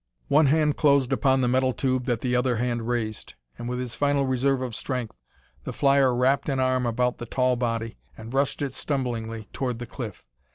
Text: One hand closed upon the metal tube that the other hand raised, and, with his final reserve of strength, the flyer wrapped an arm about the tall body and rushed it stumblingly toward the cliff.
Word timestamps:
One 0.29 0.47
hand 0.47 0.77
closed 0.77 1.13
upon 1.13 1.41
the 1.41 1.47
metal 1.47 1.73
tube 1.73 2.05
that 2.05 2.21
the 2.21 2.35
other 2.35 2.55
hand 2.55 2.87
raised, 2.87 3.35
and, 3.59 3.69
with 3.69 3.77
his 3.77 3.93
final 3.93 4.25
reserve 4.25 4.63
of 4.63 4.73
strength, 4.73 5.15
the 5.63 5.73
flyer 5.73 6.15
wrapped 6.15 6.49
an 6.49 6.59
arm 6.59 6.87
about 6.87 7.19
the 7.19 7.27
tall 7.27 7.55
body 7.55 7.97
and 8.17 8.33
rushed 8.33 8.63
it 8.63 8.73
stumblingly 8.73 9.47
toward 9.53 9.77
the 9.77 9.85
cliff. 9.85 10.25